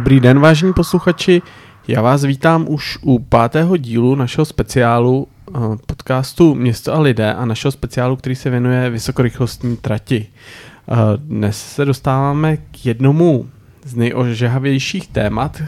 [0.00, 1.42] Dobrý den, vážení posluchači.
[1.88, 7.44] Já vás vítám už u pátého dílu našeho speciálu eh, podcastu Město a lidé a
[7.44, 10.26] našeho speciálu, který se věnuje vysokorychlostní trati.
[10.88, 13.46] Eh, dnes se dostáváme k jednomu
[13.84, 15.62] z nejožehavějších témat,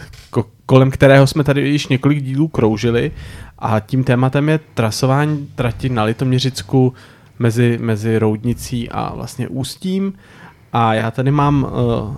[0.67, 3.11] kolem kterého jsme tady již několik dílů kroužili
[3.59, 6.95] a tím tématem je trasování trati na Litoměřicku
[7.39, 10.13] mezi, mezi Roudnicí a vlastně Ústím.
[10.73, 11.71] A já tady mám uh,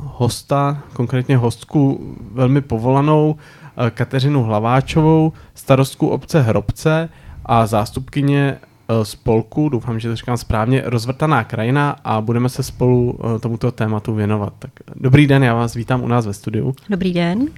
[0.02, 7.08] hosta, konkrétně hostku velmi povolanou, uh, Kateřinu Hlaváčovou, starostku obce Hrobce
[7.46, 8.58] a zástupkyně
[8.88, 13.72] uh, spolku, doufám, že to říkám správně, Rozvrtaná krajina a budeme se spolu uh, tomuto
[13.72, 14.52] tématu věnovat.
[14.58, 16.74] Tak, dobrý den, já vás vítám u nás ve studiu.
[16.88, 17.48] Dobrý den.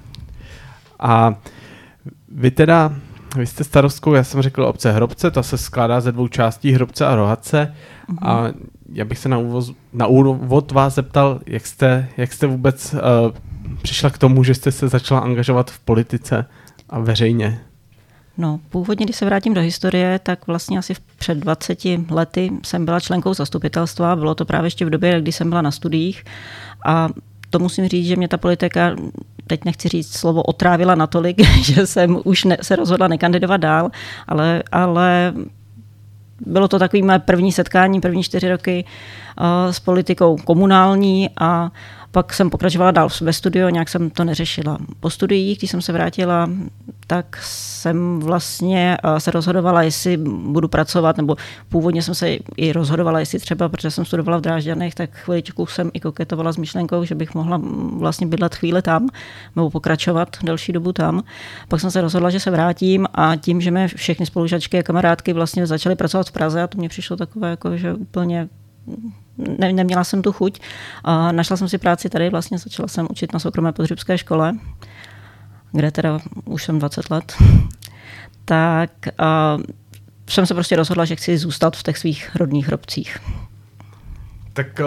[0.98, 1.34] A
[2.28, 2.94] vy teda,
[3.36, 7.06] vy jste starostkou, já jsem řekl obce Hrobce, ta se skládá ze dvou částí Hrobce
[7.06, 7.74] a Rohace
[8.08, 8.28] uh-huh.
[8.28, 8.52] a
[8.92, 13.00] já bych se na úvod, na úvod vás zeptal, jak jste, jak jste vůbec uh,
[13.82, 16.44] přišla k tomu, že jste se začala angažovat v politice
[16.90, 17.60] a veřejně?
[18.38, 23.00] No, původně, když se vrátím do historie, tak vlastně asi před 20 lety jsem byla
[23.00, 24.16] členkou zastupitelstva.
[24.16, 26.24] Bylo to právě ještě v době, kdy jsem byla na studiích.
[26.86, 27.08] A
[27.50, 28.96] to musím říct, že mě ta politika,
[29.46, 33.90] teď nechci říct slovo otrávila natolik, že jsem už ne, se rozhodla nekandidovat dál,
[34.28, 35.34] ale, ale
[36.40, 38.84] bylo to takový moje první setkání, první čtyři roky
[39.40, 41.70] uh, s politikou komunální a
[42.16, 44.78] pak jsem pokračovala dál ve studiu, nějak jsem to neřešila.
[45.00, 46.50] Po studiích, když jsem se vrátila,
[47.06, 51.36] tak jsem vlastně eh, se rozhodovala, jestli budu pracovat, nebo
[51.68, 55.90] původně jsem se i rozhodovala, jestli třeba, protože jsem studovala v Drážďanech, tak chviličku jsem
[55.94, 57.60] i koketovala s myšlenkou, že bych mohla
[57.92, 59.08] vlastně bydlet chvíli tam,
[59.56, 61.22] nebo pokračovat delší dobu tam.
[61.68, 65.32] Pak jsem se rozhodla, že se vrátím a tím, že mě všechny spolužačky a kamarádky
[65.32, 68.48] vlastně začaly pracovat v Praze a to mě přišlo takové, jako, že úplně
[69.58, 70.60] ne, neměla jsem tu chuť.
[71.04, 74.52] A našla jsem si práci tady, vlastně začala jsem učit na soukromé podřebské škole,
[75.72, 77.32] kde teda už jsem 20 let.
[78.44, 79.58] Tak a
[80.30, 83.18] jsem se prostě rozhodla, že chci zůstat v těch svých rodných hrobcích.
[84.52, 84.80] Tak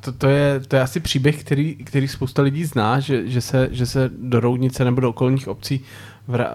[0.00, 3.68] to, to, je, to je asi příběh, který, který spousta lidí zná, že, že, se,
[3.70, 5.80] že se do Roudnice nebo do okolních obcí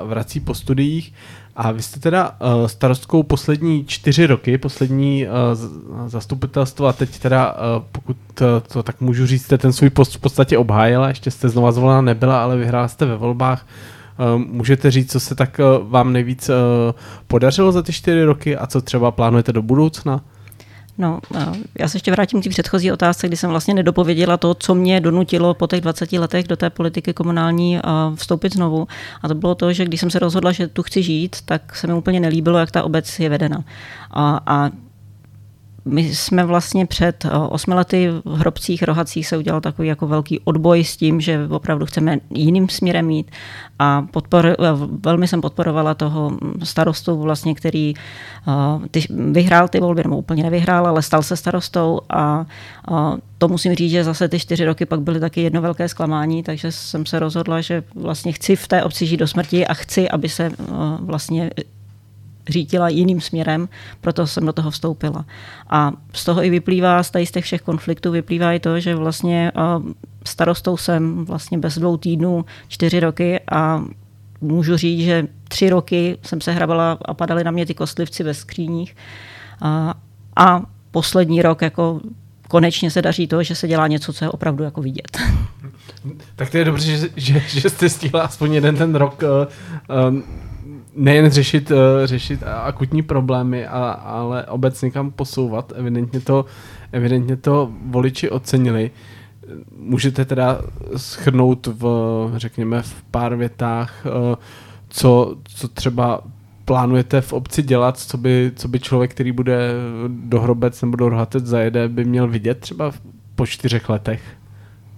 [0.03, 1.13] vrací po studiích.
[1.56, 5.31] A vy jste teda uh, starostkou poslední čtyři roky, poslední uh,
[6.09, 8.18] zastupitelstvo a teď teda, uh, pokud
[8.74, 12.02] to tak můžu říct, jste ten svůj post v podstatě obhájila, ještě jste znova zvolena
[12.02, 13.68] nebyla, ale vyhrála jste ve volbách.
[14.38, 16.50] Můžete říct, co se tak vám nejvíc
[17.28, 20.22] podařilo za ty čtyři roky a co třeba plánujete do budoucna?
[20.97, 21.19] No,
[21.79, 25.01] já se ještě vrátím k té předchozí otázce, kdy jsem vlastně nedopověděla to, co mě
[25.01, 27.79] donutilo po těch 20 letech do té politiky komunální
[28.16, 28.88] vstoupit znovu.
[29.22, 31.88] A to bylo to, že když jsem se rozhodla, že tu chci žít, tak se
[31.88, 33.63] mi úplně nelíbilo, jak ta obec je vedena.
[34.11, 34.69] A, a
[35.85, 40.40] my jsme vlastně před eh, osmi lety v Hrobcích, Rohacích se udělal takový jako velký
[40.40, 43.31] odboj s tím, že opravdu chceme jiným směrem mít
[43.79, 44.56] a podpor, eh,
[45.06, 47.94] velmi jsem podporovala toho starostu vlastně, který
[48.47, 52.01] uh, ty, vyhrál ty volby, nebo úplně nevyhrál, ale stal se starostou.
[52.09, 52.45] A
[52.91, 56.44] uh, to musím říct, že zase ty čtyři roky pak byly taky jedno velké zklamání,
[56.44, 60.09] takže jsem se rozhodla, že vlastně chci v té obci žít do smrti a chci,
[60.09, 60.51] aby se
[61.00, 61.51] vlastně
[62.50, 63.69] řítila jiným směrem,
[64.01, 65.25] proto jsem do toho vstoupila.
[65.69, 69.51] A z toho i vyplývá, z těch všech konfliktů vyplývá i to, že vlastně
[70.25, 73.83] starostou jsem vlastně bez dvou týdnů čtyři roky a
[74.41, 78.33] můžu říct, že tři roky jsem se hrabala a padaly na mě ty kostlivci ve
[78.33, 78.95] skříních.
[79.62, 79.94] A,
[80.35, 82.01] a poslední rok jako
[82.47, 85.17] konečně se daří to, že se dělá něco, co je opravdu jako vidět.
[86.35, 89.23] Tak to je dobře, že, že, že jste stihla aspoň jeden ten rok
[90.09, 90.23] um
[90.96, 95.73] nejen řešit, uh, řešit akutní problémy, a, ale obecně kam posouvat.
[95.75, 96.46] Evidentně to,
[96.91, 98.91] evidentně to voliči ocenili.
[99.78, 100.62] Můžete teda
[100.97, 101.85] schrnout v,
[102.35, 104.36] řekněme, v pár větách, uh,
[104.89, 106.21] co, co třeba
[106.65, 109.71] plánujete v obci dělat, co by, co by člověk, který bude
[110.07, 112.92] do Hrobec nebo do Rohatec zajede, by měl vidět třeba
[113.36, 114.21] po čtyřech letech?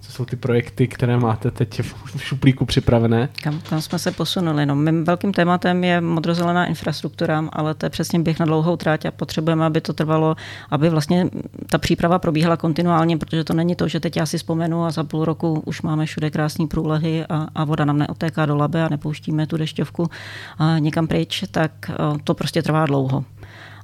[0.08, 3.28] Jsou ty projekty, které máte teď v šuplíku připravené?
[3.42, 4.66] Kam, kam jsme se posunuli?
[4.66, 9.04] No, mým velkým tématem je modrozelená infrastruktura, ale to je přesně běh na dlouhou tráť
[9.04, 10.36] a potřebujeme, aby to trvalo,
[10.70, 11.26] aby vlastně
[11.70, 15.04] ta příprava probíhala kontinuálně, protože to není to, že teď já si vzpomenu a za
[15.04, 18.88] půl roku už máme všude krásné průlehy a, a voda nám neotéká do labe a
[18.88, 20.10] nepouštíme tu dešťovku
[20.58, 21.90] a někam pryč, tak
[22.24, 23.24] to prostě trvá dlouho.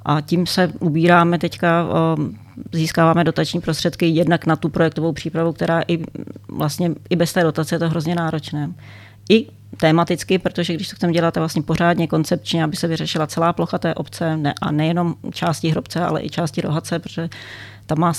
[0.05, 1.87] A tím se ubíráme teďka,
[2.73, 5.99] získáváme dotační prostředky jednak na tu projektovou přípravu, která i
[6.49, 8.73] vlastně i bez té dotace je to hrozně náročné.
[9.31, 9.47] I
[9.77, 13.95] tematicky, protože když to chceme dělat vlastně pořádně koncepčně, aby se vyřešila celá plocha té
[13.95, 17.29] obce ne, a nejenom části hrobce, ale i části rohace, protože
[17.87, 18.13] tam má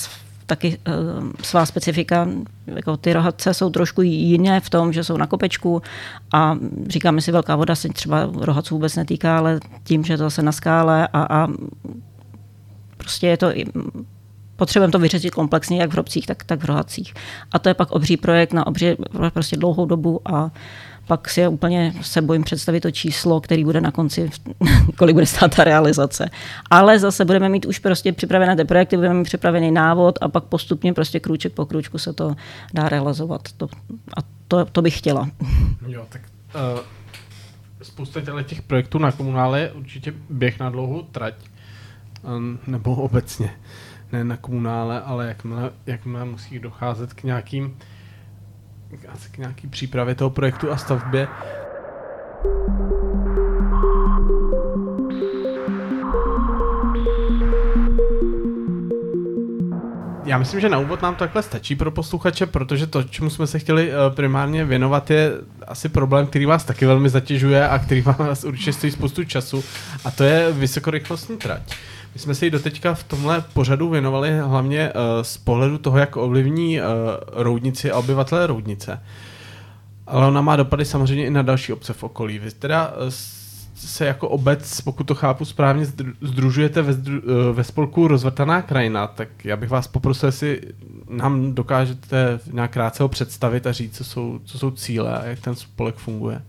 [0.45, 2.27] taky uh, svá specifika.
[2.67, 5.81] Jako ty rohatce jsou trošku jiné v tom, že jsou na kopečku
[6.33, 6.57] a
[6.87, 10.51] říkáme si, velká voda se třeba rohaců vůbec netýká, ale tím, že to zase na
[10.51, 11.47] skále a, a
[12.97, 13.51] prostě je to
[14.55, 17.13] potřebujeme to vyřešit komplexně, jak v hrobcích, tak, tak v rohacích.
[17.51, 18.87] A to je pak obří projekt na obří,
[19.33, 20.51] prostě dlouhou dobu a
[21.07, 24.29] pak si úplně se bojím představit to číslo, který bude na konci,
[24.97, 26.29] kolik bude stát ta realizace.
[26.69, 30.43] Ale zase budeme mít už prostě připravené ty projekty, budeme mít připravený návod a pak
[30.43, 32.35] postupně prostě krůček po krůčku se to
[32.73, 33.41] dá realizovat.
[33.57, 33.67] To,
[34.17, 35.29] a to, to bych chtěla.
[35.87, 36.21] Jo, tak
[36.73, 36.79] uh,
[37.81, 41.33] spousta těch projektů na komunále je určitě běh na dlouhou trať.
[42.37, 43.53] Um, nebo obecně.
[44.11, 47.77] Ne na komunále, ale jakmile, jakmile musí docházet k nějakým
[49.31, 51.27] k nějaký přípravě toho projektu a stavbě.
[60.25, 63.59] Já myslím, že na úvod nám takhle stačí pro posluchače, protože to, čemu jsme se
[63.59, 65.31] chtěli eh, primárně věnovat, je
[65.67, 69.63] asi problém, který vás taky velmi zatěžuje a který vás určitě stojí spoustu času,
[70.05, 71.61] a to je vysokorychlostní trať.
[72.15, 76.17] My jsme se jí doteďka v tomhle pořadu věnovali hlavně uh, z pohledu toho, jak
[76.17, 76.85] ovlivní uh,
[77.31, 79.03] roudnici a obyvatele roudnice.
[80.07, 82.39] Ale ona má dopady samozřejmě i na další obce v okolí.
[82.39, 82.95] Vy teda uh,
[83.75, 85.85] se jako obec, pokud to chápu správně,
[86.21, 86.93] združujete ve,
[87.53, 90.61] ve spolku Rozvrtaná krajina, tak já bych vás poprosil, jestli
[91.09, 95.39] nám dokážete nějak krátce ho představit a říct, co jsou, co jsou cíle a jak
[95.39, 96.41] ten spolek funguje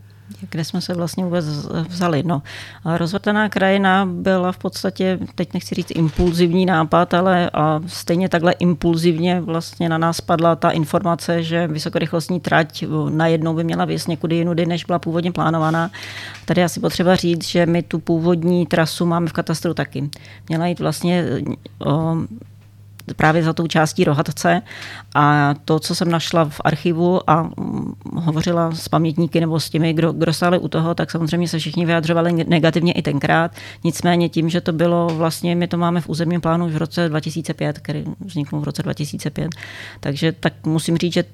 [0.50, 1.44] kde jsme se vlastně vůbec
[1.88, 2.23] vzali.
[2.23, 2.43] No,
[2.84, 9.40] rozvrtaná krajina byla v podstatě, teď nechci říct impulzivní nápad, ale a stejně takhle impulzivně
[9.40, 14.67] vlastně na nás padla ta informace, že vysokorychlostní trať najednou by měla věc někudy jinudy,
[14.67, 15.90] než byla původně plánovaná.
[16.44, 20.11] Tady asi potřeba říct, že my tu původní trasu máme v katastru taky.
[20.49, 21.25] Měla jít vlastně
[21.87, 22.17] o,
[23.14, 24.62] právě za tou částí Rohatce
[25.14, 29.93] a to, co jsem našla v archivu a mm, hovořila s pamětníky nebo s těmi,
[29.93, 33.50] kdo, kdo stáli u toho, tak samozřejmě se všichni vyjadřovali negativně i tenkrát.
[33.85, 37.08] Nicméně tím, že to bylo vlastně, my to máme v územním plánu už v roce
[37.08, 39.50] 2005, který vzniknul v roce 2005.
[40.00, 41.25] Takže tak musím říct, že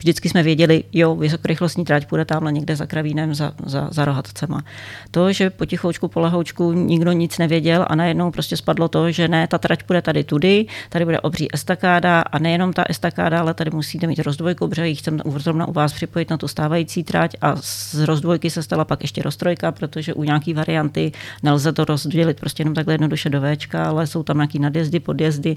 [0.00, 4.62] Vždycky jsme věděli, jo, vysokorychlostní trať půjde tamhle někde za kravínem, za, za, za rohatcema.
[5.10, 9.58] To, že potichoučku, polehoučku nikdo nic nevěděl a najednou prostě spadlo to, že ne, ta
[9.58, 14.06] trať půjde tady tudy, tady bude obří estakáda a nejenom ta estakáda, ale tady musíte
[14.06, 17.94] mít rozdvojku, protože ji chceme zrovna u vás připojit na tu stávající trať a z
[17.94, 21.12] rozdvojky se stala pak ještě roztrojka, protože u nějaký varianty
[21.42, 25.56] nelze to rozdělit prostě jenom takhle jednoduše do Včka, ale jsou tam nějaký nadjezdy, podjezdy,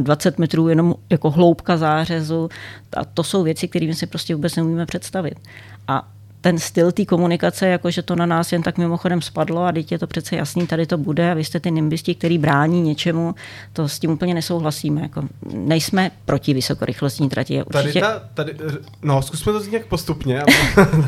[0.00, 2.48] 20 metrů jenom jako hloubka zářezu.
[2.96, 5.34] A to jsou věci, kterými si prostě vůbec neumíme představit.
[5.88, 9.72] A ten styl té komunikace, jako že to na nás jen tak mimochodem spadlo a
[9.72, 12.82] teď je to přece jasný, tady to bude a vy jste ty nimbisti, který brání
[12.82, 13.34] něčemu,
[13.72, 15.02] to s tím úplně nesouhlasíme.
[15.02, 17.62] Jako nejsme proti vysokorychlostní trati.
[17.62, 18.00] Určitě...
[18.00, 18.54] Tady, ta, tady,
[19.02, 20.42] no, zkusme to nějak postupně,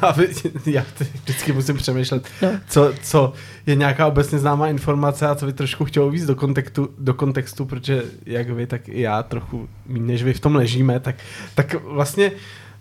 [0.03, 0.29] aby,
[0.67, 0.85] já
[1.23, 2.49] vždycky musím přemýšlet, no.
[2.69, 3.33] co, co
[3.67, 7.65] je nějaká obecně známá informace a co by trošku chtělo víc do kontextu, do kontextu,
[7.65, 11.17] protože jak vy, tak i já trochu méně než vy v tom ležíme, tak,
[11.55, 12.33] tak vlastně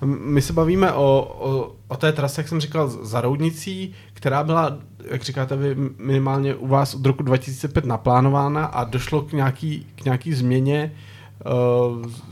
[0.05, 4.77] my se bavíme o, o, o té trase, jak jsem říkal, za Roudnicí, která byla,
[5.11, 10.05] jak říkáte vy, minimálně u vás od roku 2005 naplánována a došlo k nějaký, k
[10.05, 10.91] nějaký změně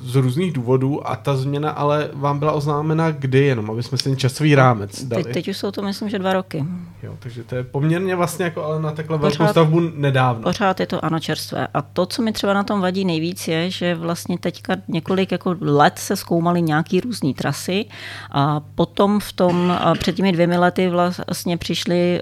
[0.02, 4.04] z různých důvodů a ta změna ale vám byla oznámena kdy jenom, aby jsme si
[4.04, 5.24] ten časový rámec dali.
[5.24, 6.66] Teď, teď už jsou to myslím, že dva roky.
[7.04, 10.44] Jo, takže to je poměrně vlastně jako ale na takhle pořád, velkou stavbu nedávno.
[10.44, 11.68] Pořád je to ano čerstvé.
[11.74, 15.56] A to, co mi třeba na tom vadí nejvíc, je, že vlastně teďka několik jako
[15.62, 17.86] let se zkoumaly nějaký různé trasy
[18.32, 22.22] a potom v tom, před těmi dvěmi lety vlastně přišli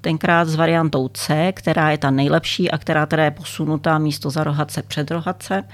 [0.00, 4.44] tenkrát s variantou C, která je ta nejlepší a která teda je posunutá místo za
[4.44, 5.64] rohace před rohace.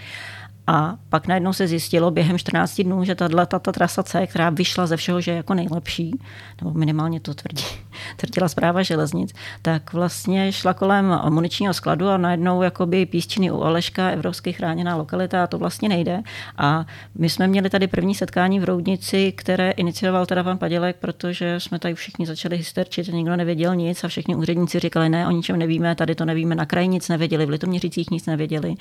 [0.66, 4.86] A pak najednou se zjistilo během 14 dnů, že tato, tato trasa C, která vyšla
[4.86, 6.18] ze všeho, že je jako nejlepší,
[6.60, 7.64] nebo minimálně to tvrdí,
[8.16, 14.08] tvrdila zpráva železnic, tak vlastně šla kolem muničního skladu a najednou jakoby písčiny u Aleška,
[14.08, 16.22] evropsky chráněná lokalita a to vlastně nejde.
[16.56, 16.86] A
[17.18, 21.78] my jsme měli tady první setkání v Roudnici, které inicioval teda pan Padělek, protože jsme
[21.78, 25.94] tady všichni začali hysterčit, nikdo nevěděl nic a všichni úředníci říkali, ne, o ničem nevíme,
[25.94, 28.74] tady to nevíme, na kraji nic nevěděli, v Litoměřicích nic nevěděli.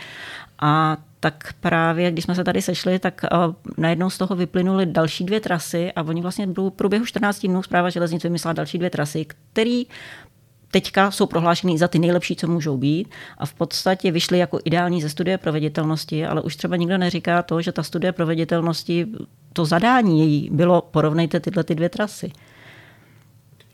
[0.61, 5.23] A tak právě, když jsme se tady sešli, tak uh, najednou z toho vyplynuly další
[5.23, 9.25] dvě trasy a oni vlastně v průběhu 14 dnů zpráva železnic vymyslela další dvě trasy,
[9.25, 9.83] které
[10.71, 15.01] teďka jsou prohlášeny za ty nejlepší, co můžou být a v podstatě vyšly jako ideální
[15.01, 19.07] ze studie proveditelnosti, ale už třeba nikdo neříká to, že ta studie proveditelnosti,
[19.53, 22.31] to zadání její bylo porovnejte tyhle ty dvě trasy.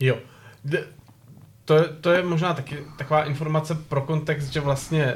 [0.00, 0.18] Jo.
[1.64, 5.14] To, to je možná taky taková informace pro kontext, že vlastně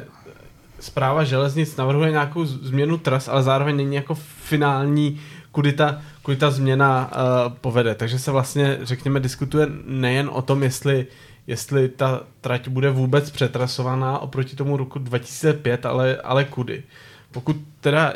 [0.84, 4.14] zpráva železnic navrhuje nějakou změnu tras, ale zároveň není jako
[4.44, 5.20] finální,
[5.52, 7.94] kudy ta, kudy ta změna uh, povede.
[7.94, 11.06] Takže se vlastně, řekněme, diskutuje nejen o tom, jestli
[11.46, 16.82] jestli ta trať bude vůbec přetrasovaná oproti tomu roku 2005, ale, ale kudy.
[17.30, 18.12] Pokud teda,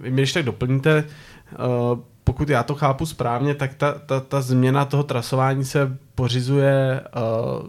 [0.00, 4.84] vy když tak doplníte, uh, pokud já to chápu správně, tak ta, ta, ta změna
[4.84, 7.66] toho trasování se pořizuje uh,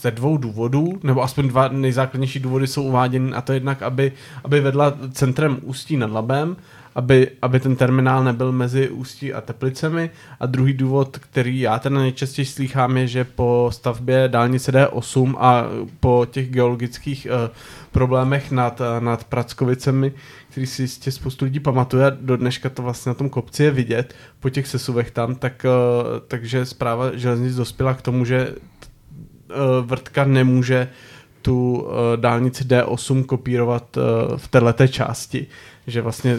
[0.00, 4.12] ze dvou důvodů, nebo aspoň dva nejzákladnější důvody jsou uváděny, a to jednak, aby,
[4.44, 6.56] aby vedla centrem Ústí nad Labem,
[6.94, 10.10] aby, aby ten terminál nebyl mezi Ústí a Teplicemi.
[10.40, 15.64] A druhý důvod, který já ten nejčastěji slýchám, je, že po stavbě dálnice D8 a
[16.00, 17.56] po těch geologických uh,
[17.92, 20.12] problémech nad, uh, nad Prackovicemi,
[20.50, 23.70] který si jistě spoustu lidí pamatuje a do dneška to vlastně na tom kopci je
[23.70, 28.54] vidět po těch sesuvech tam, tak, uh, takže zpráva železnic dospěla k tomu, že
[29.80, 30.88] vrtka nemůže
[31.42, 34.02] tu uh, dálnici D8 kopírovat uh,
[34.36, 35.46] v této části
[35.90, 36.38] že vlastně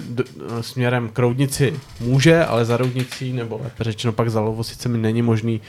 [0.62, 5.62] směrem k Roudnici může, ale za Roudnicí, nebo lépe řečeno pak za Lovosicemi není možný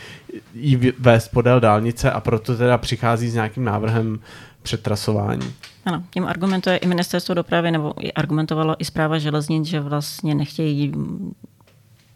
[0.55, 4.21] jí vést podél dálnice a proto teda přichází s nějakým návrhem
[4.63, 5.55] přetrasování.
[5.85, 10.93] Ano, tím argumentuje i ministerstvo dopravy, nebo i argumentovalo i zpráva železnic, že vlastně nechtějí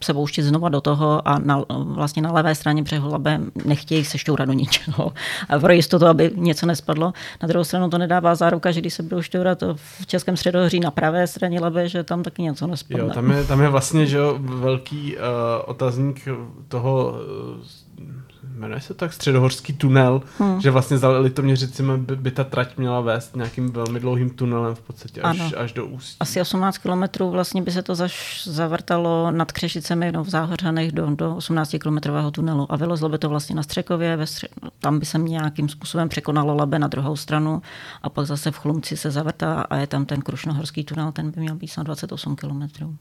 [0.03, 4.19] se pouštět znova do toho a na, vlastně na levé straně břehu Labe nechtějí se
[4.19, 5.13] šťourat do ničeho.
[5.49, 7.13] A pro jistotu, aby něco nespadlo.
[7.43, 10.91] Na druhou stranu to nedává záruka, že když se budou šťourat v Českém středohoří na
[10.91, 13.05] pravé straně Labe, že tam taky něco nespadne.
[13.05, 15.23] Jo, tam je, tam je vlastně že velký uh,
[15.67, 16.29] otazník
[16.69, 17.15] toho
[17.57, 17.86] uh,
[18.57, 20.61] jmenuje se tak středohorský tunel, hmm.
[20.61, 24.81] že vlastně za Litoměřicemi by, by ta trať měla vést nějakým velmi dlouhým tunelem v
[24.81, 26.17] podstatě až, až do Ústí.
[26.21, 31.07] Asi 18 kilometrů vlastně by se to zaš zavrtalo nad Křešicemi no, v Záhořanech do,
[31.07, 34.49] do 18 kilometrového tunelu a vylezlo by to vlastně na Střekově, ve stře-
[34.79, 37.63] tam by se nějakým způsobem překonalo Labe na druhou stranu
[38.03, 41.41] a pak zase v Chlumci se zavrtá a je tam ten Krušnohorský tunel, ten by
[41.41, 42.97] měl být na 28 kilometrů.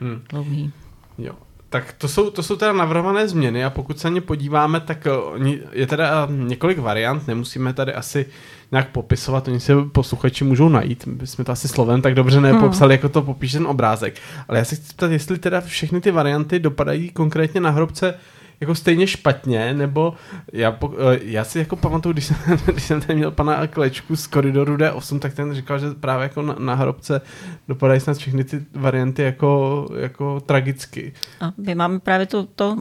[0.00, 0.22] Hmm.
[0.30, 0.72] Dlouhý.
[1.18, 1.34] Jo.
[1.68, 5.06] Tak to jsou, to jsou teda navrhované změny a pokud se na ně podíváme, tak
[5.06, 8.26] eh, je teda několik variant, nemusíme tady asi
[8.72, 12.94] nějak popisovat, oni se posluchači můžou najít, my jsme to asi slovem tak dobře nepopsali,
[12.94, 12.98] hmm.
[12.98, 14.14] jako to popíše ten obrázek.
[14.48, 18.14] Ale já se chci ptat, jestli teda všechny ty varianty dopadají konkrétně na hrobce
[18.60, 20.14] jako stejně špatně, nebo
[20.52, 20.78] já,
[21.12, 24.76] eh, já si jako pamatuju, když jsem, když jsem tady měl pana Klečku z koridoru
[24.76, 27.20] D8, tak ten říkal, že právě jako na, na hrobce
[27.68, 31.12] dopadají snad všechny ty varianty jako, jako tragicky.
[31.40, 32.76] A my máme právě to, to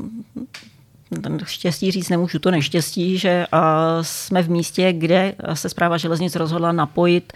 [1.44, 3.46] štěstí říct nemůžu to neštěstí, že
[4.02, 7.34] jsme v místě, kde se zpráva železnic rozhodla napojit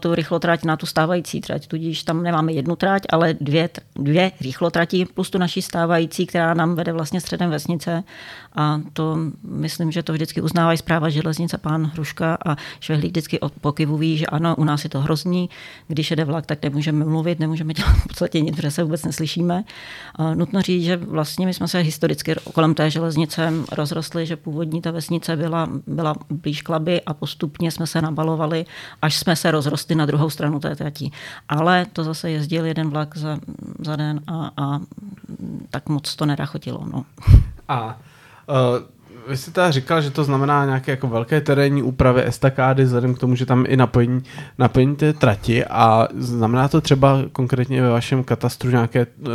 [0.00, 1.66] tu rychlotrať na tu stávající trať.
[1.66, 6.74] Tudíž tam nemáme jednu trať, ale dvě, dvě rychlotrati plus tu naší stávající, která nám
[6.74, 8.04] vede vlastně středem vesnice.
[8.54, 14.16] A to myslím, že to vždycky uznávají zpráva železnice pán Hruška a Švehlík vždycky pokyvují,
[14.16, 15.50] že ano, u nás je to hrozný,
[15.88, 19.64] když jede vlak, tak nemůžeme mluvit, nemůžeme dělat v podstatě nic, protože se vůbec neslyšíme.
[20.14, 24.82] A nutno říct, že vlastně my jsme se historicky kolem té železnice rozrostly, že původní
[24.82, 28.66] ta vesnice byla, byla blíž klaby a postupně jsme se nabalovali,
[29.02, 31.10] až jsme se rozrostli na druhou stranu té trati.
[31.48, 33.38] Ale to zase jezdil jeden vlak za,
[33.78, 34.80] za den a, a
[35.70, 36.86] tak moc to nerachotilo.
[36.92, 37.04] No.
[37.68, 37.98] A
[38.48, 38.94] uh
[39.28, 43.18] vy jste teda říkal, že to znamená nějaké jako velké terénní úpravy estakády, vzhledem k
[43.18, 44.22] tomu, že tam i napojení,
[44.58, 49.32] napojení té trati a znamená to třeba konkrétně ve vašem katastru nějaké uh,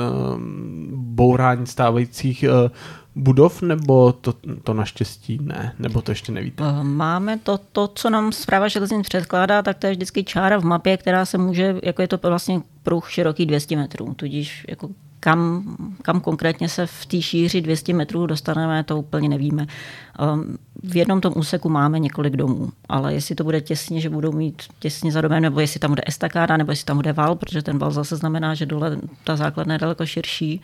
[0.92, 2.72] bourání stávajících uh,
[3.16, 5.74] budov, nebo to, to naštěstí ne?
[5.80, 6.64] Nebo to ještě nevíte?
[6.84, 10.98] Máme to, to, co nám zpráva železnic předkládá, tak to je vždycky čára v mapě,
[10.98, 14.90] která se může, jako je to vlastně pruh široký 200 metrů, tudíž jako
[15.20, 15.64] kam,
[16.02, 19.68] kam konkrétně se v té šíři 200 metrů dostaneme, to úplně nevíme.
[20.20, 24.32] Ehm, v jednom tom úseku máme několik domů, ale jestli to bude těsně, že budou
[24.32, 27.62] mít těsně za domem, nebo jestli tam bude estakáda, nebo jestli tam bude val, protože
[27.62, 30.62] ten val zase znamená, že dole ta základna je daleko širší,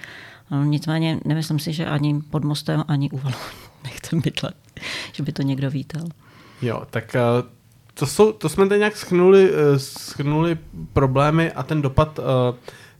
[0.52, 3.36] No, nicméně nemyslím si, že ani pod mostem, ani u valu
[3.84, 4.56] nechcem bydlet,
[5.12, 6.08] že by to někdo vítal.
[6.62, 7.22] Jo, tak eh,
[7.94, 10.58] to, jsou, to jsme teď nějak schnuli, eh, schnuli
[10.94, 12.26] problémy a ten dopad uh,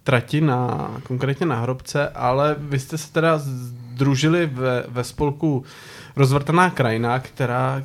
[0.06, 5.64] trati na, konkrétně na hrobce, ale vy jste se teda združili ve, ve spolku
[6.16, 7.84] Rozvrtaná krajina, která,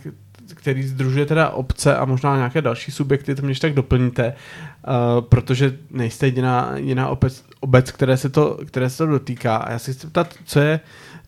[0.54, 5.76] který združuje teda obce a možná nějaké další subjekty, to mě tak doplníte, uh, protože
[5.90, 9.56] nejste jediná, jediná obec, obec které, se to, které se to dotýká.
[9.56, 10.80] A já si chci ptat, co je,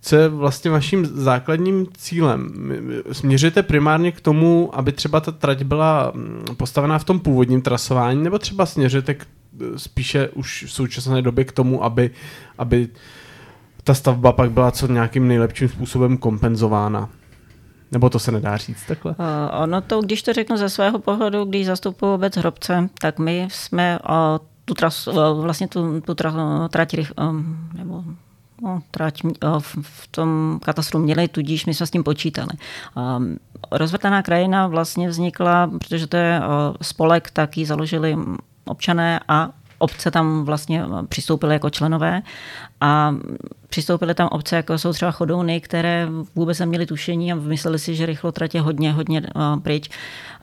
[0.04, 2.72] co je vlastně vaším základním cílem?
[3.12, 8.22] Směřujete primárně k tomu, aby třeba ta trať byla mm, postavená v tom původním trasování,
[8.22, 9.26] nebo třeba směřujete k,
[9.76, 12.10] spíše už v současné době k tomu, aby,
[12.58, 12.88] aby
[13.84, 17.08] ta stavba pak byla co nějakým nejlepším způsobem kompenzována?
[17.92, 19.14] Nebo to se nedá říct takhle?
[19.18, 23.48] Uh, ono to, když to řeknu ze svého pohledu, když zastupuji obec Hrobce, tak my
[23.50, 24.14] jsme uh,
[24.64, 26.34] tu trasu, uh, vlastně tu, tu tra,
[26.68, 26.96] trať,
[27.74, 28.04] nebo
[28.62, 29.22] no, trať
[29.80, 32.50] v tom katastru měli, tudíž my jsme s tím počítali.
[33.16, 33.36] Um,
[33.70, 36.40] rozvrtaná krajina vlastně vznikla, protože to je
[36.82, 38.16] spolek, tak ji založili
[38.64, 42.22] občané a obce tam vlastně přistoupily jako členové
[42.80, 43.14] a
[43.68, 48.06] přistoupily tam obce, jako jsou třeba chodouny, které vůbec neměly tušení a mysleli si, že
[48.06, 49.22] rychlo tratě hodně, hodně
[49.62, 49.90] pryč,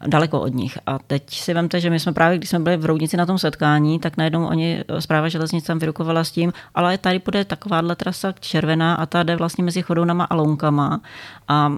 [0.07, 0.77] daleko od nich.
[0.85, 3.37] A teď si vemte, že my jsme právě, když jsme byli v Roudnici na tom
[3.37, 8.33] setkání, tak najednou oni, zpráva železnic tam vyrukovala s tím, ale tady bude takováhle trasa
[8.39, 11.01] červená a ta jde vlastně mezi chodounama a lounkama.
[11.47, 11.71] A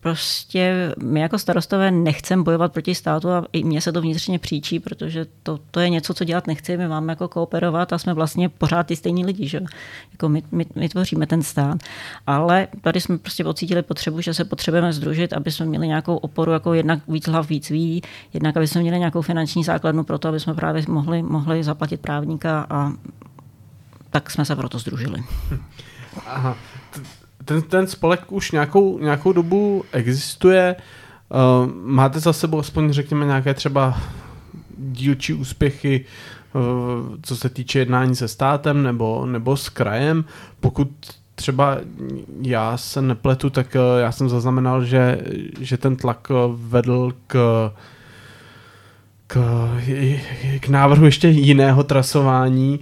[0.00, 4.80] prostě my jako starostové nechceme bojovat proti státu a i mně se to vnitřně příčí,
[4.80, 6.76] protože to, to je něco, co dělat nechci.
[6.76, 9.60] My máme jako kooperovat a jsme vlastně pořád ty stejní lidi, že
[10.12, 11.78] jako my, my, my, tvoříme ten stát.
[12.26, 16.52] Ale tady jsme prostě pocítili potřebu, že se potřebujeme združit, aby jsme měli nějakou oporu,
[16.52, 20.28] jako jednak víc hlav víc ví, jednak aby jsme měli nějakou finanční základnu pro to,
[20.28, 22.92] aby jsme právě mohli, mohli zaplatit právníka a
[24.10, 25.24] tak jsme se proto združili.
[26.26, 26.56] Aha
[27.48, 30.76] ten, ten spolek už nějakou, nějakou dobu existuje.
[31.28, 34.00] Uh, máte za sebou aspoň, řekněme, nějaké třeba
[34.78, 36.04] dílčí úspěchy,
[36.54, 36.62] uh,
[37.22, 40.24] co se týče jednání se státem nebo, nebo s krajem.
[40.60, 40.88] Pokud
[41.38, 41.78] třeba
[42.42, 45.20] já se nepletu, tak uh, já jsem zaznamenal, že,
[45.60, 47.36] že ten tlak vedl k
[49.26, 49.38] k,
[50.60, 52.80] k návrhu ještě jiného trasování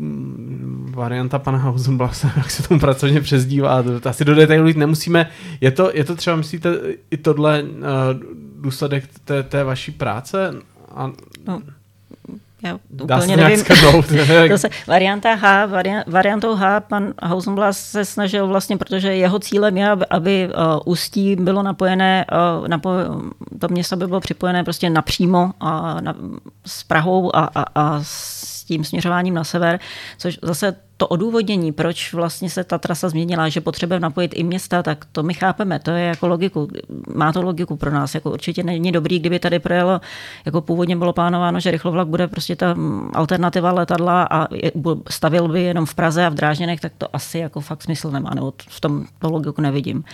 [0.00, 5.30] Mm, varianta pana Hausenblasa, jak se tomu pracovně přezdívá, asi do detailů jít nemusíme.
[5.60, 6.78] Je to, je to třeba, myslíte,
[7.10, 7.68] i tohle uh,
[8.60, 10.54] důsledek té, té vaší práce?
[10.94, 11.12] A...
[11.46, 11.62] No,
[12.62, 13.64] já Dá se nevím.
[14.50, 19.76] to se, varianta H, variant, variantou H, pan Hausenblas se snažil vlastně, protože jeho cílem
[19.76, 22.26] je, aby, aby uh, Ústí bylo napojené,
[22.60, 22.90] uh, napo,
[23.58, 26.14] to město by bylo připojené prostě napřímo uh, na,
[26.66, 28.39] s Prahou a, a, a s
[28.70, 29.80] tím směřováním na sever,
[30.18, 34.82] což zase to odůvodnění, proč vlastně se ta trasa změnila, že potřebujeme napojit i města,
[34.82, 36.68] tak to my chápeme, to je jako logiku,
[37.14, 40.00] má to logiku pro nás, jako určitě není dobrý, kdyby tady projelo,
[40.44, 42.76] jako původně bylo plánováno, že rychlovlak bude prostě ta
[43.14, 44.46] alternativa letadla a
[45.10, 48.30] stavil by jenom v Praze a v Drážděnech, tak to asi jako fakt smysl nemá,
[48.34, 50.04] nebo v tom to logiku nevidím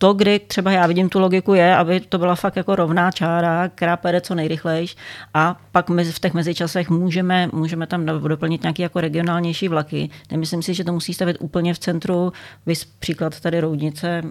[0.00, 3.68] to, kdy třeba já vidím tu logiku, je, aby to byla fakt jako rovná čára,
[3.68, 4.96] která půjde co nejrychlejš
[5.34, 10.10] a pak v těch mezičasech můžeme, můžeme tam doplnit nějaké jako regionálnější vlaky.
[10.30, 12.32] Nemyslím si, že to musí stavit úplně v centru,
[12.66, 14.22] vys příklad tady Roudnice,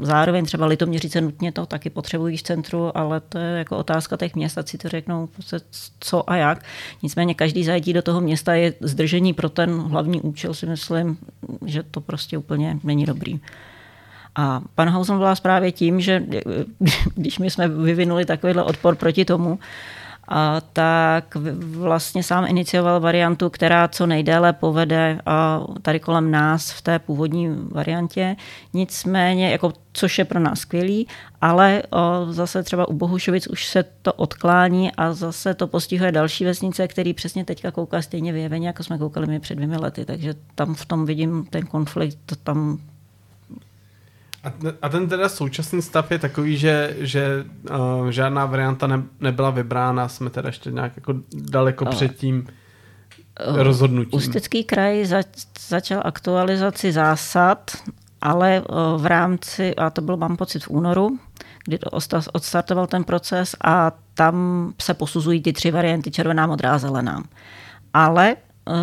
[0.00, 4.34] Zároveň třeba Litoměřice nutně to taky potřebují v centru, ale to je jako otázka těch
[4.34, 5.28] měst, ať si to řeknou
[6.00, 6.64] co a jak.
[7.02, 11.18] Nicméně každý zajetí do toho města je zdržení pro ten hlavní účel, si myslím,
[11.66, 13.40] že to prostě úplně není dobrý.
[14.34, 16.22] A pan Hausen byla právě tím, že
[17.14, 19.58] když my jsme vyvinuli takovýhle odpor proti tomu,
[20.28, 21.36] a tak
[21.76, 27.48] vlastně sám inicioval variantu, která co nejdéle povede a tady kolem nás v té původní
[27.70, 28.36] variantě.
[28.72, 31.08] Nicméně, jako, což je pro nás skvělý,
[31.40, 36.44] ale o, zase třeba u Bohušovic už se to odklání a zase to postihuje další
[36.44, 40.04] vesnice, který přesně teďka kouká stejně vyjeveně, jako jsme koukali my před dvěmi lety.
[40.04, 42.78] Takže tam v tom vidím ten konflikt, tam
[44.44, 44.52] a,
[44.82, 50.08] a ten teda současný stav je takový, že, že uh, žádná varianta ne, nebyla vybrána,
[50.08, 52.46] jsme teda ještě nějak jako daleko uh, před tím
[53.48, 54.18] uh, rozhodnutím.
[54.18, 55.26] Ústecký kraj zač,
[55.68, 57.70] začal aktualizaci zásad,
[58.20, 61.18] ale uh, v rámci, a to byl mám pocit v únoru,
[61.64, 61.90] kdy to
[62.32, 67.22] odstartoval ten proces a tam se posuzují ty tři varianty červená, modrá, zelená.
[67.94, 68.36] Ale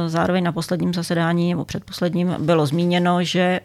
[0.07, 3.59] zároveň na posledním zasedání nebo předposledním bylo zmíněno, že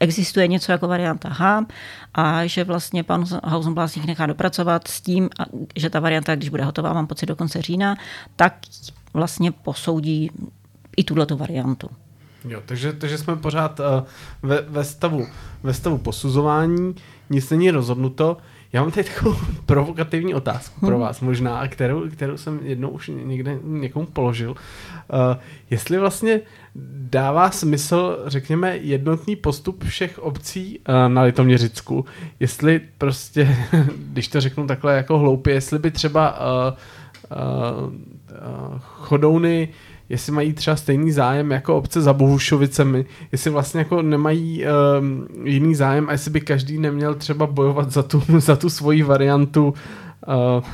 [0.00, 1.66] existuje něco jako varianta H
[2.14, 5.30] a že vlastně pan Hausenblas jich nechá dopracovat s tím,
[5.76, 7.96] že ta varianta, když bude hotová, mám pocit do konce října,
[8.36, 8.56] tak
[9.14, 10.30] vlastně posoudí
[10.96, 11.90] i tuto variantu.
[12.48, 13.86] Jo, takže, takže jsme pořád uh,
[14.42, 15.26] ve, ve, stavu,
[15.62, 16.94] ve stavu posuzování,
[17.30, 18.36] nic není rozhodnuto.
[18.72, 21.00] Já mám tady takovou provokativní otázku pro hmm.
[21.00, 24.50] vás možná, kterou, kterou jsem jednou už někde někomu položil.
[24.50, 24.56] Uh,
[25.70, 26.40] jestli vlastně
[27.10, 32.04] dává smysl, řekněme, jednotný postup všech obcí uh, na Litoměřicku,
[32.40, 33.56] jestli prostě,
[33.96, 36.76] když to řeknu takhle jako hloupě, jestli by třeba uh,
[37.30, 39.68] uh, uh, chodouny
[40.10, 44.64] jestli mají třeba stejný zájem jako obce za Bohušovicemi, jestli vlastně jako nemají
[45.00, 49.02] um, jiný zájem a jestli by každý neměl třeba bojovat za tu, za tu svoji
[49.02, 49.74] variantu.
[50.28, 50.64] Uh,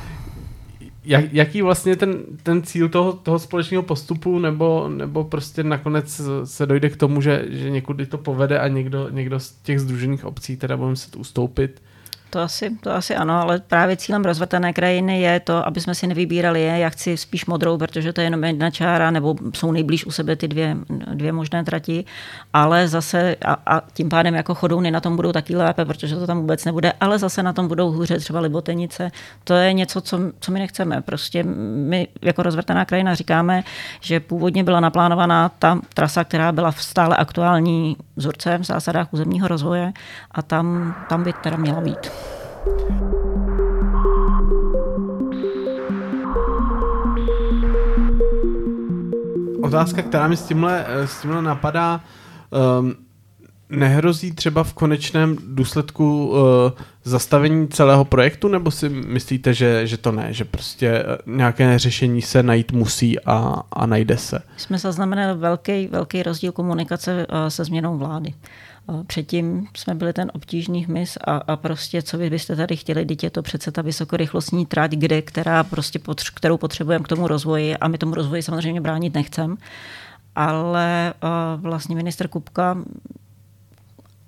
[1.05, 6.65] jak, jaký vlastně ten, ten cíl toho, toho společného postupu, nebo, nebo prostě nakonec se
[6.65, 10.57] dojde k tomu, že, že někudy to povede a někdo, někdo z těch združených obcí
[10.57, 11.81] teda bude muset ustoupit?
[12.29, 16.07] To asi, to asi ano, ale právě cílem rozvrtené krajiny je to, aby jsme si
[16.07, 20.05] nevybírali je, já chci spíš modrou, protože to je jenom jedna čára, nebo jsou nejblíž
[20.05, 20.77] u sebe ty dvě,
[21.13, 22.05] dvě možné trati,
[22.53, 26.27] ale zase a, a tím pádem jako chodouny na tom budou taky lépe, protože to
[26.27, 29.11] tam vůbec nebude, ale zase na tom budou hůře třeba Libotenice.
[29.43, 31.01] To je něco, co, co my nechceme.
[31.01, 33.63] Prostě my jako rozvrtená krajina říkáme,
[34.01, 39.93] že původně byla naplánovaná ta trasa, která byla stále aktuální vzorcem v zásadách územního rozvoje
[40.31, 42.16] a tam, tam by teda měla být.
[49.61, 52.01] Otázka, která mi s tímhle, s tímhle napadá,
[52.79, 52.95] um,
[53.69, 56.37] nehrozí třeba v konečném důsledku uh,
[57.03, 62.21] zastavení celého projektu, nebo si myslíte, že, že to ne, že prostě eh, nějaké řešení
[62.21, 64.39] se najít musí a, a najde se?
[64.57, 68.33] Jsme zaznamenali velký, velký rozdíl komunikace uh, se změnou vlády.
[69.07, 73.25] Předtím jsme byli ten obtížný hmyz a, a prostě, co vy byste tady chtěli, dítě
[73.25, 77.77] je to přece ta vysokorychlostní trať, kde, která prostě potř- kterou potřebujeme k tomu rozvoji
[77.77, 79.57] a my tomu rozvoji samozřejmě bránit nechcem.
[80.35, 82.77] Ale uh, vlastně minister Kupka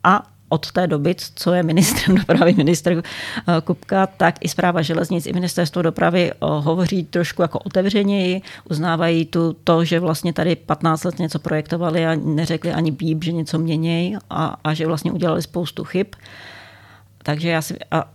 [0.04, 5.26] a od té doby, co je ministrem dopravy, minister eh, Kupka, tak i zpráva železnic,
[5.26, 11.04] i ministerstvo dopravy eh, hovoří trošku jako otevřeněji, uznávají tu, to, že vlastně tady 15
[11.04, 15.42] let něco projektovali a neřekli ani bíb, že něco měnějí a, a že vlastně udělali
[15.42, 16.08] spoustu chyb.
[17.24, 18.10] Takže já si, a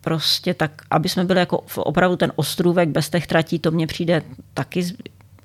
[0.00, 4.22] prostě tak, aby jsme byli jako opravdu ten ostrůvek bez těch tratí, to mně přijde
[4.54, 4.84] taky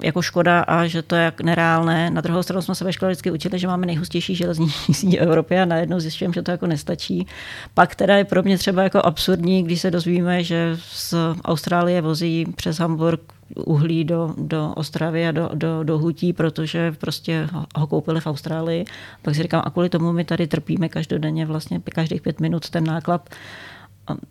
[0.02, 2.10] jako škoda a že to je jak nereálné.
[2.10, 5.22] Na druhou stranu jsme se ve škole vždycky učili, že máme nejhustější železniční síť v
[5.22, 7.28] Evropě a najednou zjišťujeme, že to jako nestačí.
[7.74, 11.14] Pak teda je pro mě třeba jako absurdní, když se dozvíme, že z
[11.46, 13.22] Austrálie vozí přes Hamburg
[13.66, 18.86] uhlí do, do Ostravy a do, do, do Hutí, protože prostě ho koupili v Austrálii.
[19.22, 22.84] Pak si říkám, a kvůli tomu my tady trpíme každodenně vlastně každých pět minut ten
[22.84, 23.30] náklad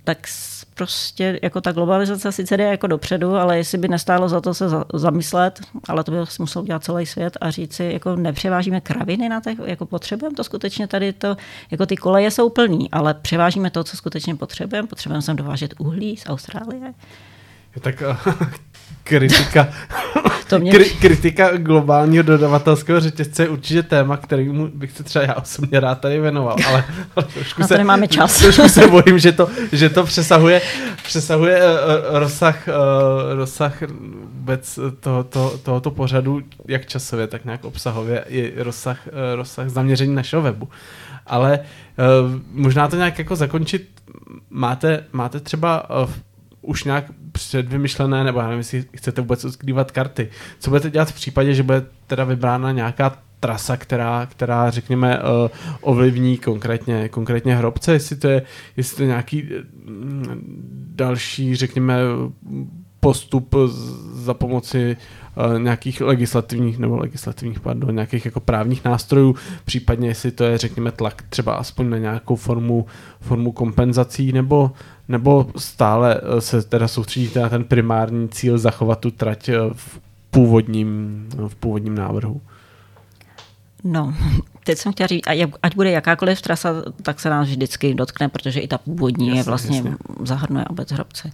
[0.05, 0.19] tak
[0.79, 4.65] prostě jako ta globalizace sice jde jako dopředu, ale jestli by nestálo za to se
[4.95, 9.41] zamyslet, ale to by musel dělat celý svět a říct si, jako nepřevážíme kraviny na
[9.41, 11.37] těch, jako potřebujeme to skutečně tady to,
[11.71, 16.17] jako ty koleje jsou plný, ale převážíme to, co skutečně potřebujeme, potřebujeme sem dovážet uhlí
[16.17, 16.95] z Austrálie.
[17.81, 18.03] Tak
[19.09, 19.69] kritika,
[20.49, 20.73] to mě...
[20.73, 26.01] Kri- kritika globálního dodavatelského řetězce je určitě téma, kterému bych se třeba já osobně rád
[26.01, 26.85] tady věnoval, ale,
[27.17, 28.39] ale trošku, se, nemáme čas.
[28.43, 30.63] trošku se bojím, že to, že to přesahuje,
[31.03, 32.75] přesahuje uh, rozsah, uh,
[33.35, 33.83] rozsah
[34.33, 40.15] vůbec to, to, tohoto pořadu, jak časově, tak nějak obsahově, i rozsah, uh, rozsah zaměření
[40.15, 40.69] našeho webu.
[41.27, 41.59] Ale
[42.53, 43.89] možná to nějak jako zakončit,
[44.51, 46.11] máte, máte třeba uh,
[46.63, 50.29] už nějak předvymyšlené, nebo já nevím, jestli chcete vůbec odkrývat karty.
[50.59, 55.25] Co budete dělat v případě, že bude teda vybrána nějaká trasa, která, která řekněme, uh,
[55.81, 58.43] ovlivní konkrétně, konkrétně hrobce, jestli to je,
[58.77, 59.49] jestli to je nějaký
[59.85, 61.99] mm, další, řekněme,
[63.01, 63.55] postup
[64.13, 64.97] za pomoci
[65.37, 70.93] uh, nějakých legislativních nebo legislativních, pardon, nějakých jako právních nástrojů, případně jestli to je, řekněme,
[70.93, 72.87] tlak třeba aspoň na nějakou formu,
[73.21, 74.71] formu kompenzací, nebo,
[75.09, 80.01] nebo stále eh, se teda soustředíte na ten primární cíl zachovat tu trať eh, v
[80.31, 82.41] původním, v původním návrhu?
[83.85, 84.15] No,
[84.65, 85.25] teď jsem chtěla říct,
[85.63, 89.45] ať bude jakákoliv trasa, tak se nás vždycky dotkne, protože i ta původní jasně, je
[89.45, 89.97] vlastně jasně.
[90.23, 91.31] zahrnuje obec Hrobce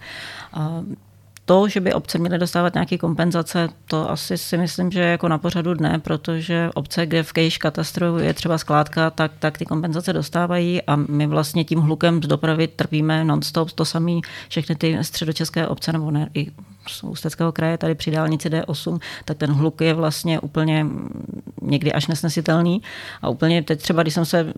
[1.44, 5.38] to, že by obce měly dostávat nějaké kompenzace, to asi si myslím, že jako na
[5.38, 10.12] pořadu dne, protože obce, kde v kejš katastru je třeba skládka, tak, tak ty kompenzace
[10.12, 13.72] dostávají a my vlastně tím hlukem z dopravy trpíme non-stop.
[13.72, 14.12] To samé
[14.48, 16.50] všechny ty středočeské obce, nebo ne, i
[16.88, 20.86] z Ústeckého kraje, tady při dálnici D8, tak ten hluk je vlastně úplně
[21.62, 22.82] někdy až nesnesitelný.
[23.22, 24.52] A úplně teď třeba, když jsem se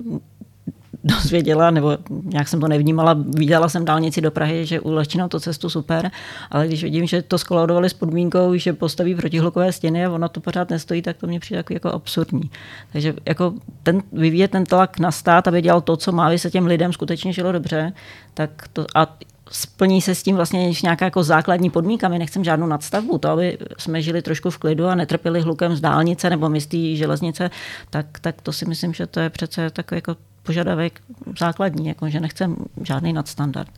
[1.06, 5.70] dozvěděla, nebo nějak jsem to nevnímala, viděla jsem dálnici do Prahy, že ulehčí to cestu
[5.70, 6.10] super,
[6.50, 10.40] ale když vidím, že to skolaudovali s podmínkou, že postaví protihlukové stěny a ono to
[10.40, 12.50] pořád nestojí, tak to mě přijde jako, jako absurdní.
[12.92, 16.50] Takže jako ten, vyvíjet ten tlak na stát, aby dělal to, co má, aby se
[16.50, 17.92] těm lidem skutečně žilo dobře,
[18.34, 19.16] tak to, a
[19.50, 22.08] splní se s tím vlastně nějaká jako základní podmínka.
[22.08, 25.80] My nechceme žádnou nadstavbu, to, aby jsme žili trošku v klidu a netrpěli hlukem z
[25.80, 27.50] dálnice nebo místí železnice,
[27.90, 31.00] tak, tak to si myslím, že to je přece takový jako požadavek
[31.38, 33.70] základní, jako že nechcem žádný nadstandard.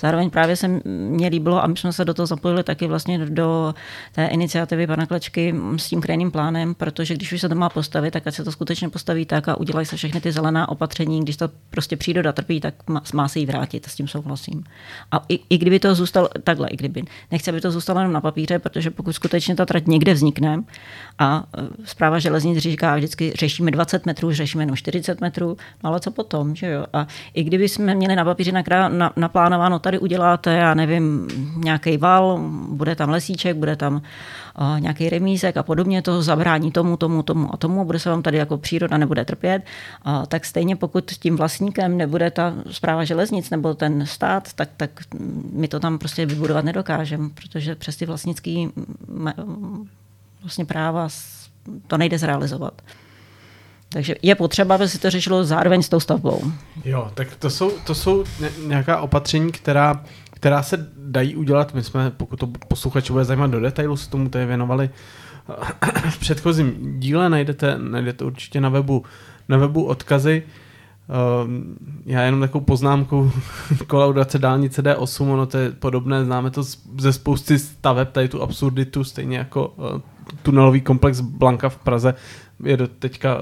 [0.00, 3.74] Zároveň právě se mně líbilo, a my jsme se do toho zapojili taky vlastně do
[4.12, 8.10] té iniciativy pana Klečky s tím krajným plánem, protože když už se to má postavit,
[8.10, 11.36] tak ať se to skutečně postaví tak a udělají se všechny ty zelená opatření, když
[11.36, 14.64] to prostě příroda trpí, tak má, má se jí vrátit, s tím souhlasím.
[15.12, 18.20] A i, i kdyby to zůstalo, takhle, i kdyby, nechci, aby to zůstalo jenom na
[18.20, 20.62] papíře, protože pokud skutečně ta trať někde vznikne
[21.18, 21.44] a
[21.84, 26.10] zpráva e, železnic říká, vždycky řešíme 20 metrů, řešíme jenom 40 metrů, no ale co
[26.14, 26.84] potom, že jo.
[26.92, 28.62] A i kdyby jsme měli na papíře
[29.16, 34.02] naplánováno, tady uděláte, já nevím, nějaký val, bude tam lesíček, bude tam
[34.78, 38.38] nějaký remízek a podobně, to zabrání tomu, tomu, tomu a tomu, bude se vám tady
[38.38, 39.62] jako příroda nebude trpět,
[40.06, 44.90] uh, tak stejně pokud tím vlastníkem nebude ta zpráva železnic nebo ten stát, tak, tak
[45.52, 48.70] my to tam prostě vybudovat nedokážeme, protože přes ty vlastnický
[50.40, 51.08] vlastně práva
[51.86, 52.82] to nejde zrealizovat.
[53.94, 56.42] Takže je potřeba, aby se to řešilo zároveň s tou stavbou.
[56.84, 58.24] Jo, tak to jsou, to jsou
[58.66, 61.74] nějaká opatření, která, která se dají udělat.
[61.74, 64.90] My jsme, pokud to posluchači bude zajímat do detailu, se tomu tady věnovali
[66.10, 69.04] v předchozím díle, najdete, najdete určitě na webu,
[69.48, 70.42] na webu odkazy.
[71.42, 71.76] Ehm,
[72.06, 73.32] já jenom takovou poznámku
[73.86, 76.62] kolaudace dálnice D8, ono to je podobné, známe to
[76.98, 80.00] ze spousty staveb, tady tu absurditu, stejně jako eh,
[80.42, 82.14] tunelový komplex Blanka v Praze
[82.64, 83.40] je do teďka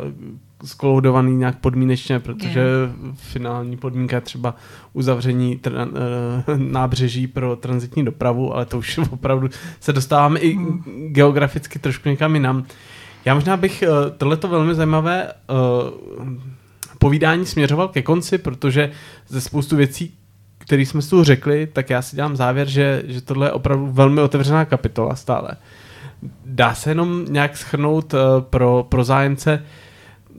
[0.64, 2.90] skoloudovaný nějak podmínečně, protože yeah.
[3.14, 4.56] finální podmínka je třeba
[4.92, 9.48] uzavření tr- eh, nábřeží pro transitní dopravu, ale to už opravdu
[9.80, 10.82] se dostáváme i hmm.
[11.08, 12.64] geograficky trošku někam jinam.
[13.24, 16.28] Já možná bych uh, tohleto velmi zajímavé uh,
[16.98, 18.90] povídání směřoval ke konci, protože
[19.28, 20.14] ze spoustu věcí,
[20.58, 24.20] které jsme tu řekli, tak já si dělám závěr, že, že tohle je opravdu velmi
[24.20, 25.48] otevřená kapitola stále.
[26.44, 29.64] Dá se jenom nějak schrnout uh, pro, pro zájemce,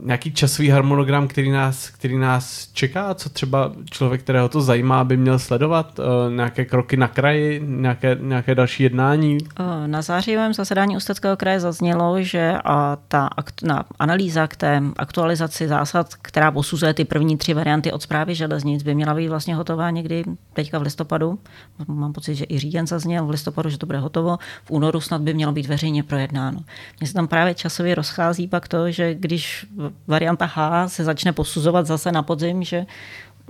[0.02, 5.18] nějaký časový harmonogram, který nás, který nás čeká, co třeba člověk, kterého to zajímá, by
[5.18, 9.38] měl sledovat, uh, nějaké kroky na kraji, nějaké, nějaké další jednání?
[9.60, 13.30] Eh, na zářivém zasedání Ústeckého kraje zaznělo, že a ta
[13.64, 18.84] na analýza k té aktualizaci zásad, která posuzuje ty první tři varianty od zprávy železnic,
[18.84, 21.40] by měla být vlastně hotová někdy teďka v listopadu.
[21.88, 24.38] Mám pocit, že i říjen zazněl v listopadu, že to bude hotovo.
[24.66, 26.60] V únoru snad by mělo být veřejně projednáno.
[27.00, 29.66] Mně se tam právě časově rozchází pak to, že když
[30.08, 32.86] varianta H se začne posuzovat zase na podzim, že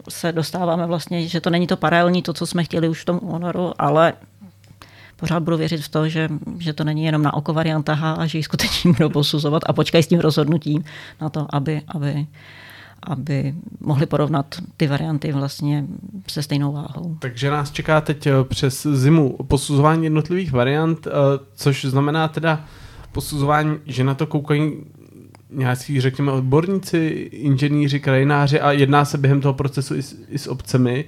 [0.09, 3.19] se dostáváme vlastně, že to není to paralelní, to, co jsme chtěli už v tom
[3.21, 4.13] únoru, ale
[5.15, 8.25] pořád budu věřit v to, že, že to není jenom na oko varianta H a
[8.25, 10.83] že ji skutečně budou posuzovat a počkají s tím rozhodnutím
[11.21, 12.27] na to, aby, aby,
[13.03, 15.85] aby mohli porovnat ty varianty vlastně
[16.27, 17.17] se stejnou váhou.
[17.19, 21.11] Takže nás čeká teď eh, přes zimu posuzování jednotlivých variant, eh,
[21.55, 22.65] což znamená teda
[23.11, 24.73] posuzování, že na to koukají
[25.53, 30.47] nějací, řekněme, odborníci, inženýři, krajináři a jedná se během toho procesu i s, i s
[30.47, 31.05] obcemi.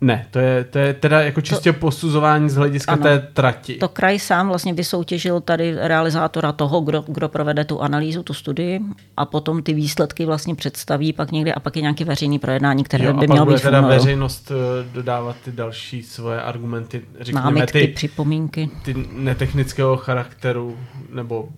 [0.00, 3.74] Ne, to je, to je teda jako čistě to, posuzování z hlediska ano, té trati.
[3.74, 8.80] To kraj sám vlastně vysoutěžil tady realizátora toho, kdo, kdo provede tu analýzu, tu studii
[9.16, 13.04] a potom ty výsledky vlastně představí pak někdy a pak je nějaký veřejný projednání, které
[13.04, 17.88] jo, by mělo být teda veřejnost eh, dodávat ty další svoje argumenty, řekněme Námitky, ty,
[17.88, 18.70] připomínky.
[18.84, 20.76] Ty netechnického charakteru
[21.12, 21.48] nebo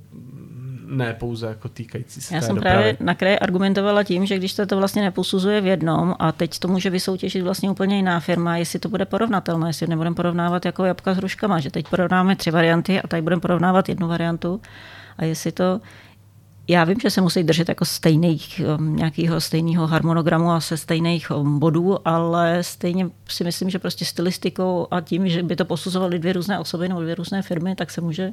[0.87, 2.75] ne pouze jako týkající se Já jsem dopravy.
[2.75, 6.59] právě na kraji argumentovala tím, že když se to vlastně neposuzuje v jednom a teď
[6.59, 10.85] to může vysoutěžit vlastně úplně jiná firma, jestli to bude porovnatelné, jestli nebudeme porovnávat jako
[10.85, 14.61] jabka s hruškama, že teď porovnáme tři varianty a tady budeme porovnávat jednu variantu
[15.19, 15.81] a jestli to
[16.69, 21.31] já vím, že se musí držet jako stejných, um, nějakého stejného harmonogramu a se stejných
[21.31, 26.19] um, bodů, ale stejně si myslím, že prostě stylistikou a tím, že by to posuzovaly
[26.19, 28.33] dvě různé osoby nebo dvě různé firmy, tak se může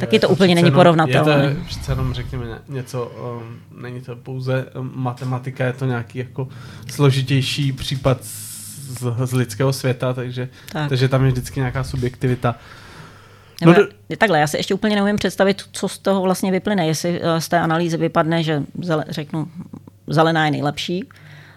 [0.00, 1.44] taky to úplně není porovnatelné.
[1.44, 6.18] Je to přece jenom, řekněme, něco, um, není to pouze um, matematika, je to nějaký
[6.18, 6.48] jako
[6.90, 10.88] složitější případ z, z lidského světa, takže, tak.
[10.88, 12.54] takže tam je vždycky nějaká subjektivita.
[13.66, 13.82] No, do...
[14.18, 16.86] Takhle, já si ještě úplně neumím představit, co z toho vlastně vyplyne.
[16.86, 19.48] Jestli uh, z té analýzy vypadne, že zele, řeknu,
[20.06, 21.08] zelená je nejlepší,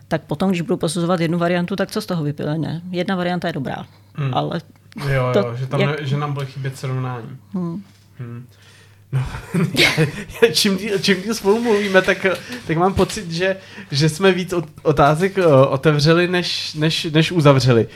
[0.08, 2.82] tak potom, když budu posuzovat jednu variantu, tak co z toho vyplyne?
[2.92, 4.34] Jedna varianta je dobrá, hmm.
[4.34, 4.62] ale...
[4.96, 6.08] Jo, jo, to, že, tam jak...
[6.08, 7.38] že nám bude chybět srovnání.
[7.54, 7.84] Hmm.
[8.24, 8.48] Hmm.
[9.14, 9.26] No,
[9.74, 9.90] já,
[10.42, 12.26] já, čím, díl, čím díl spolu mluvíme, tak,
[12.68, 13.58] tak mám pocit, že,
[13.92, 17.88] že jsme víc otázek eh, otevřeli, než, než, než uzavřeli.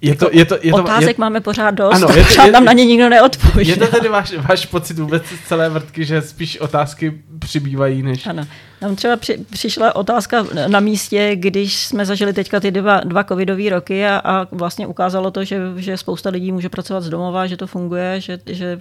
[0.00, 2.52] Je to, je to, je to, otázek je, máme pořád dost, ano, je, pořád je,
[2.52, 3.68] nám na ně nikdo neodpoví.
[3.68, 8.26] Je to tedy váš, váš pocit vůbec z celé vrtky, že spíš otázky přibývají, než...
[8.26, 8.46] Ano.
[8.82, 13.70] Nám třeba při, přišla otázka na místě, když jsme zažili teďka ty dva, dva covidové
[13.70, 17.56] roky a, a vlastně ukázalo to, že, že spousta lidí může pracovat z domova, že
[17.56, 18.80] to funguje, že, že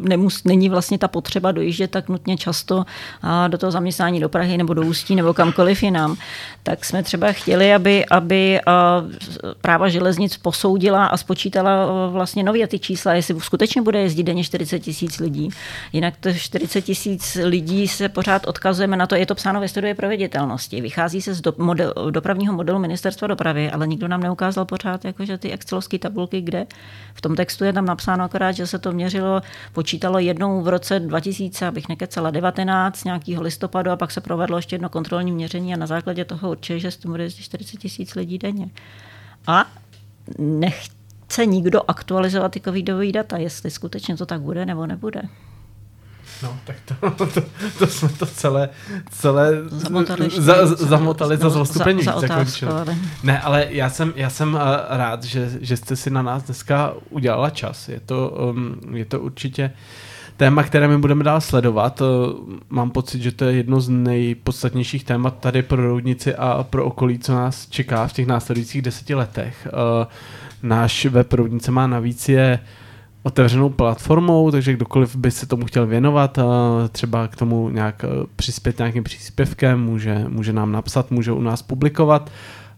[0.00, 2.84] nemus, není vlastně ta potřeba dojíždět tak nutně často
[3.48, 6.16] do toho zaměstnání do Prahy nebo do Ústí nebo kamkoliv jinam,
[6.62, 8.60] tak jsme třeba chtěli, aby, aby
[9.60, 14.78] práva železnic posoudila a spočítala vlastně nově ty čísla, jestli skutečně bude jezdit denně 40
[14.78, 15.48] tisíc lidí.
[15.92, 19.94] Jinak to 40 tisíc lidí se pořád odkazujeme na to, je to psáno ve studii
[19.94, 20.80] proveditelnosti.
[20.80, 25.38] Vychází se z do, model, dopravního modelu ministerstva dopravy, ale nikdo nám neukázal pořád jakože
[25.38, 26.66] ty excelovské tabulky, kde
[27.14, 29.40] v tom textu je tam napsáno akorát, že se to měřilo
[29.72, 34.58] počítat počítalo jednou v roce 2000, abych nekecala, 19, nějakého listopadu a pak se provedlo
[34.58, 37.76] ještě jedno kontrolní měření a na základě toho určitě, že s tím bude jezdit 40
[37.76, 38.70] tisíc lidí denně.
[39.46, 39.66] A
[40.38, 45.22] nechce nikdo aktualizovat ty covidové data, jestli skutečně to tak bude nebo nebude.
[46.42, 46.76] No, tak
[47.16, 47.42] to, to,
[47.78, 48.68] to jsme to celé,
[49.10, 52.02] celé Zamotali, za, zamotali za zastupení.
[52.02, 52.84] Za, za jako
[53.22, 56.94] ne, ale já jsem, já jsem uh, rád, že, že jste si na nás dneska
[57.10, 57.88] udělala čas.
[57.88, 59.70] Je to, um, je to určitě
[60.36, 62.00] téma, které my budeme dál sledovat.
[62.00, 62.08] Uh,
[62.70, 67.18] mám pocit, že to je jedno z nejpodstatnějších témat tady pro Roudnici a pro okolí,
[67.18, 69.68] co nás čeká v těch následujících deseti letech.
[69.72, 70.06] Uh,
[70.62, 72.89] náš web Roudnice má navíc je uh,
[73.22, 76.38] otevřenou platformou, takže kdokoliv by se tomu chtěl věnovat,
[76.92, 81.62] třeba k tomu nějak eh, přispět nějakým příspěvkem, může, může nám napsat, může u nás
[81.62, 82.30] publikovat.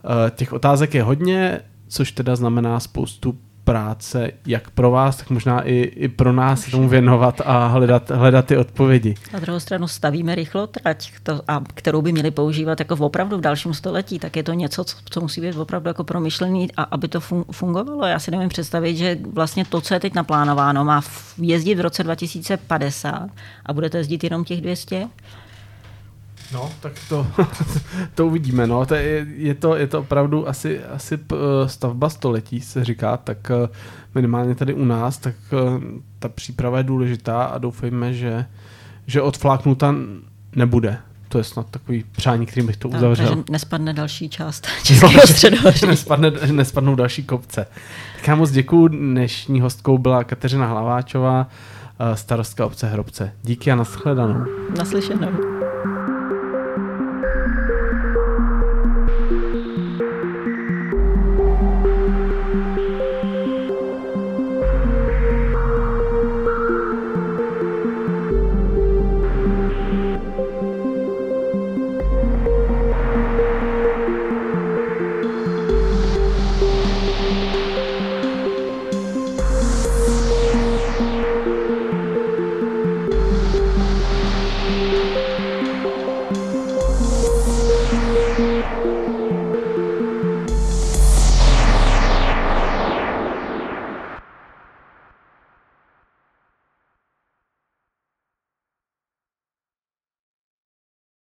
[0.04, 5.60] Eh, těch otázek je hodně, což teda znamená spoustu práce jak pro vás, tak možná
[5.60, 9.14] i, i pro nás tomu věnovat a hledat, hledat ty odpovědi.
[9.32, 13.38] Na druhou stranu stavíme rychlo trať, to, a kterou by měli používat jako v opravdu
[13.38, 16.82] v dalším století, tak je to něco, co, co musí být opravdu jako promyšlený a
[16.82, 17.20] aby to
[17.52, 18.06] fungovalo.
[18.06, 21.02] Já si nevím představit, že vlastně to, co je teď naplánováno, má
[21.38, 23.30] jezdit v roce 2050
[23.66, 25.08] a budete jezdit jenom těch 200.
[26.52, 27.26] No, tak to,
[28.14, 28.66] to uvidíme.
[28.66, 28.86] No.
[28.86, 31.18] To je, je, to, je to opravdu asi, asi
[31.66, 33.68] stavba století, se říká, tak eh,
[34.14, 35.80] minimálně tady u nás, tak eh,
[36.18, 38.46] ta příprava je důležitá a doufejme, že,
[39.06, 39.94] že odfláknuta
[40.56, 40.98] nebude.
[41.28, 43.26] To je snad takový přání, kterým bych to tak, uzavřel.
[43.26, 45.86] Takže nespadne další část Českého no, středohoří.
[45.86, 47.66] nespadne, nespadnou další kopce.
[48.16, 48.88] Tak já moc děkuju.
[48.88, 51.48] Dnešní hostkou byla Kateřina Hlaváčová,
[52.12, 53.32] eh, starostka obce Hrobce.
[53.42, 54.44] Díky a nashledanou.
[54.78, 55.28] Naslyšenou.